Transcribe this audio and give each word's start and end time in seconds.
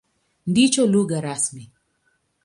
Ndicho 0.51 0.81
lugha 0.93 1.17
rasmi. 1.25 1.63